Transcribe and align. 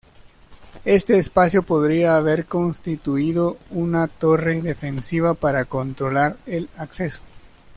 Este 0.85 1.19
espacio 1.19 1.61
podría 1.61 2.17
haber 2.17 2.47
constituido 2.47 3.59
una 3.69 4.07
torre 4.07 4.59
defensiva 4.63 5.35
para 5.35 5.65
controlar 5.65 6.37
el 6.47 6.69
acceso. 6.75 7.21